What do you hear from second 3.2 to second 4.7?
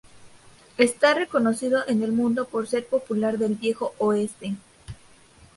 del viejo oeste.